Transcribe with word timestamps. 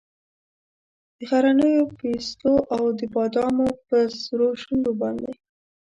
د 1.17 1.19
غرنیو 1.29 1.85
پیستو 1.99 2.53
او 2.75 2.83
د 2.99 3.01
بادامو 3.15 3.69
په 3.87 3.97
سرو 4.21 4.49
شونډو 4.61 4.91
باندې 5.01 5.31